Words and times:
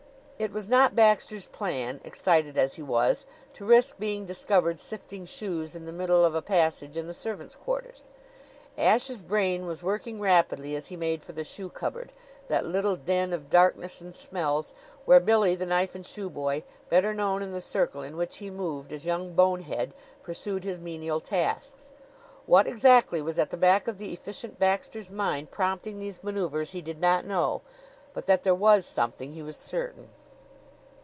It 0.43 0.51
was 0.51 0.67
not 0.67 0.95
Baxter's 0.95 1.45
plan, 1.45 2.01
excited 2.03 2.57
as 2.57 2.73
he 2.73 2.81
was, 2.81 3.27
to 3.53 3.63
risk 3.63 3.99
being 3.99 4.25
discovered 4.25 4.79
sifting 4.79 5.23
shoes 5.27 5.75
in 5.75 5.85
the 5.85 5.91
middle 5.91 6.25
of 6.25 6.33
a 6.33 6.41
passage 6.41 6.97
in 6.97 7.05
the 7.05 7.13
servants' 7.13 7.55
quarters. 7.55 8.07
Ashe's 8.75 9.21
brain 9.21 9.67
was 9.67 9.83
working 9.83 10.19
rapidly 10.19 10.75
as 10.75 10.87
he 10.87 10.95
made 10.97 11.21
for 11.21 11.31
the 11.31 11.43
shoe 11.43 11.69
cupboard, 11.69 12.11
that 12.47 12.65
little 12.65 12.95
den 12.95 13.33
of 13.33 13.51
darkness 13.51 14.01
and 14.01 14.15
smells, 14.15 14.73
where 15.05 15.19
Billy, 15.19 15.53
the 15.53 15.67
knife 15.67 15.93
and 15.93 16.03
shoe 16.03 16.27
boy, 16.27 16.63
better 16.89 17.13
known 17.13 17.43
in 17.43 17.51
the 17.51 17.61
circle 17.61 18.01
in 18.01 18.17
which 18.17 18.37
he 18.37 18.49
moved 18.49 18.91
as 18.91 19.05
Young 19.05 19.33
Bonehead, 19.35 19.93
pursued 20.23 20.63
his 20.63 20.79
menial 20.79 21.19
tasks. 21.19 21.91
What 22.47 22.65
exactly 22.65 23.21
was 23.21 23.37
at 23.37 23.51
the 23.51 23.57
back 23.57 23.87
of 23.87 23.99
the 23.99 24.11
Efficient 24.11 24.57
Baxter's 24.57 25.11
mind 25.11 25.51
prompting 25.51 25.99
these 25.99 26.23
maneuvers 26.23 26.71
he 26.71 26.81
did 26.81 26.99
not 26.99 27.25
know; 27.27 27.61
but 28.15 28.25
that 28.25 28.41
there 28.41 28.55
was 28.55 28.87
something 28.87 29.33
he 29.33 29.43
was 29.43 29.55
certain. 29.55 30.09